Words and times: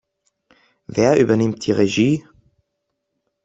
Wer 0.87 1.19
übernimmt 1.19 1.63
die 1.67 1.73
Regie? 1.73 2.25